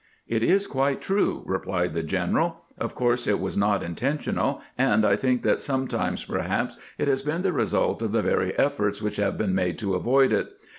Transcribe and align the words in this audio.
"It 0.27 0.41
is 0.41 0.65
quite 0.65 0.99
true," 0.99 1.43
replied 1.45 1.93
the 1.93 2.01
general. 2.01 2.63
"Of 2.75 2.95
course 2.95 3.27
it 3.27 3.39
was 3.39 3.55
not 3.55 3.83
intentional, 3.83 4.59
and 4.75 5.05
I 5.05 5.15
think 5.15 5.43
that 5.43 5.61
sometimes, 5.61 6.23
perhaps, 6.23 6.79
it 6.97 7.07
has 7.07 7.21
been 7.21 7.43
the 7.43 7.53
result 7.53 8.01
of 8.01 8.11
the 8.11 8.23
very 8.23 8.57
efforts 8.57 8.99
which 8.99 9.17
have 9.17 9.37
been 9.37 9.53
made 9.53 9.77
to 9.77 9.93
avoid 9.93 10.33
it. 10.33 10.49